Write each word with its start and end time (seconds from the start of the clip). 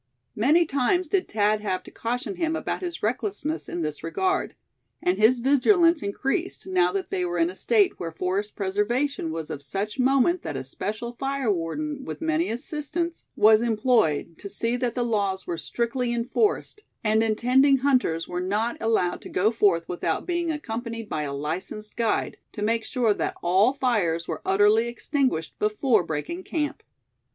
Many 0.35 0.65
times 0.65 1.09
did 1.09 1.27
Thad 1.29 1.61
have 1.61 1.83
to 1.83 1.91
caution 1.91 2.37
him 2.37 2.55
about 2.55 2.81
his 2.81 3.03
recklessness 3.03 3.69
in 3.69 3.83
this 3.83 4.01
regard; 4.01 4.55
and 4.99 5.19
his 5.19 5.37
vigilance 5.37 6.01
increased, 6.01 6.65
now 6.65 6.91
that 6.91 7.11
they 7.11 7.23
were 7.23 7.37
in 7.37 7.51
a 7.51 7.55
State 7.55 7.99
where 7.99 8.11
forest 8.11 8.55
preservation 8.55 9.31
was 9.31 9.51
of 9.51 9.61
such 9.61 9.99
moment 9.99 10.41
that 10.41 10.57
a 10.57 10.63
special 10.63 11.13
fire 11.13 11.51
warden, 11.53 12.03
with 12.03 12.19
many 12.19 12.49
assistants, 12.49 13.27
was 13.35 13.61
employed, 13.61 14.39
to 14.39 14.49
see 14.49 14.75
that 14.75 14.95
the 14.95 15.03
laws 15.05 15.45
were 15.45 15.55
strictly 15.55 16.11
enforced; 16.11 16.81
and 17.03 17.21
intending 17.21 17.77
hunters 17.77 18.27
were 18.27 18.41
not 18.41 18.77
allowed 18.81 19.21
to 19.21 19.29
go 19.29 19.51
forth 19.51 19.87
without 19.87 20.25
being 20.25 20.49
accompanied 20.49 21.09
by 21.09 21.21
a 21.21 21.31
licensed 21.31 21.95
guide, 21.95 22.37
to 22.53 22.63
make 22.63 22.83
sure 22.83 23.13
that 23.13 23.37
all 23.43 23.71
fires 23.71 24.27
were 24.27 24.41
utterly 24.47 24.87
extinguished 24.87 25.53
before 25.59 26.03
breaking 26.03 26.43
camp. 26.43 26.81